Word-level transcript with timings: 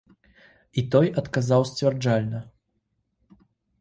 І 0.81 0.83
той 0.95 1.11
адказаў 1.23 1.61
сцвярджальна. 1.73 2.39